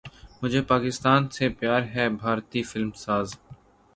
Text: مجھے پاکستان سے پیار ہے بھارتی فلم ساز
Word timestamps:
مجھے 0.41 0.61
پاکستان 0.63 1.27
سے 1.29 1.49
پیار 1.59 1.81
ہے 1.93 2.07
بھارتی 2.11 2.63
فلم 2.63 2.91
ساز 2.95 3.35